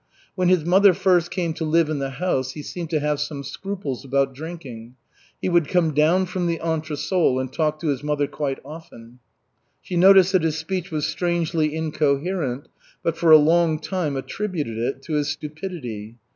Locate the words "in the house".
1.87-2.53